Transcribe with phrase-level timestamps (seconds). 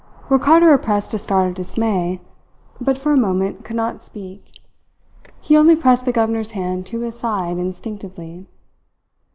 [0.29, 2.19] Ricardo repressed a start of dismay,
[2.79, 4.57] but for a moment could not speak.
[5.39, 8.47] He only pressed the governor's hand to his side instinctively.